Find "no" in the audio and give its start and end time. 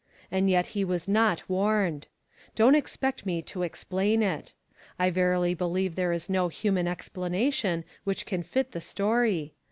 6.27-6.47